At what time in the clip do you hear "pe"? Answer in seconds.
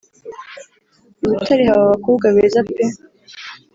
2.73-2.85